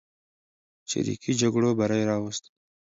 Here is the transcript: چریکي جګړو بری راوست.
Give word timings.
چریکي 0.89 1.31
جګړو 1.41 1.69
بری 1.79 2.03
راوست. 2.09 2.43